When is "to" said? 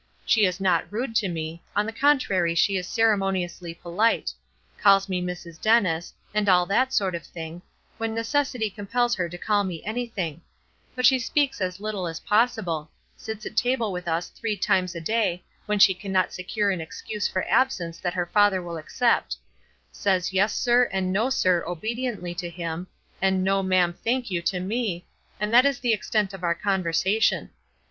1.17-1.29, 9.29-9.37, 22.33-22.49, 24.41-24.59